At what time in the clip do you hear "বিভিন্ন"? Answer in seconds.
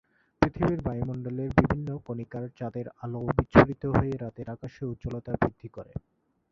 1.57-1.87